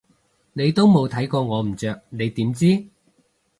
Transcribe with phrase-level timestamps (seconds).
[0.53, 2.87] 你都冇睇過我唔着你點知？